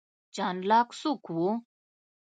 جان 0.35 0.57
لاک 0.69 0.89
څوک 0.99 1.21
و؟ 1.35 1.37